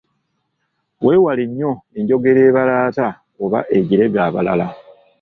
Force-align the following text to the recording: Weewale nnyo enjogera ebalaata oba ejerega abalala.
Weewale 1.05 1.43
nnyo 1.49 1.71
enjogera 1.97 2.41
ebalaata 2.49 3.07
oba 3.43 3.59
ejerega 3.77 4.19
abalala. 4.27 4.67